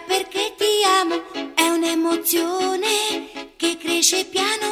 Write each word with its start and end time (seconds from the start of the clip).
perché 0.00 0.54
ti 0.56 0.82
amo, 1.00 1.22
è 1.54 1.68
un'emozione 1.68 3.52
che 3.56 3.76
cresce 3.78 4.24
piano, 4.24 4.63